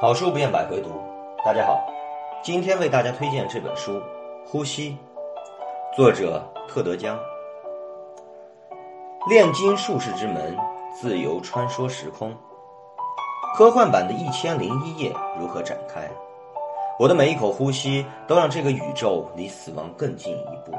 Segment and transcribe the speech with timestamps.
[0.00, 0.90] 好书不厌百回读，
[1.44, 1.84] 大家好，
[2.40, 3.96] 今天为大家推荐这本书
[4.46, 4.92] 《呼吸》，
[5.96, 7.18] 作者特德·江。
[9.28, 10.56] 炼金术士之门，
[10.94, 12.32] 自由穿梭时空。
[13.56, 16.08] 科幻版的一千零一夜如何展开？
[16.96, 20.78] 我的每一口呼吸都让这个宇宙离死亡更近一步。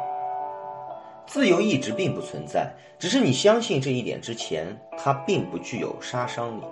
[1.28, 6.64] 自由意志并不存在，只是你相信这一点之前，它并不具有杀伤力。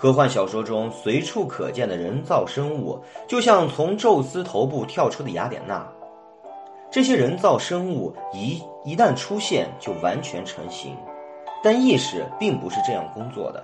[0.00, 5.86] 科幻小说中随处可见的人造生物，就像从宙斯头部跳出的雅典娜。
[6.90, 10.96] 这些人造生物一一旦出现就完全成型，
[11.62, 13.62] 但意识并不是这样工作的。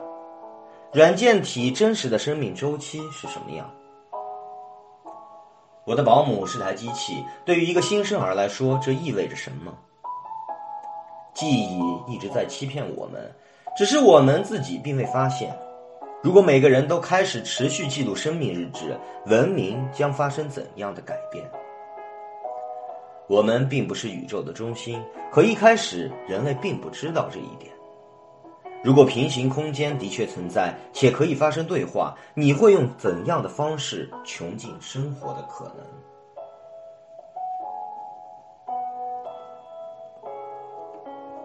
[0.93, 3.67] 软件体真实的生命周期是什么样？
[5.87, 9.73] 我的保姆是台机器，对于一个新生儿来说，这意味着什么？
[11.33, 13.35] 记忆一直在欺骗我们，
[13.75, 15.59] 只是我们自己并未发现。
[16.23, 21.45] 如果每个人都开始持续记录生命日志，文明将发生怎样的改变？
[23.29, 25.01] 我们并不是宇宙的中心，
[25.31, 27.71] 可一开始人类并不知道这一点。
[28.83, 35.85] 如果平行空间的确存在且可以发生对话，你会用怎样的方式穷尽生活的可能？